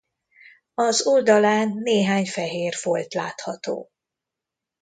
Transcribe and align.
Az 0.75 1.01
oldalán 1.05 1.73
néhány 1.77 2.25
fehér 2.27 2.73
folt 2.73 3.13
látható. 3.13 3.89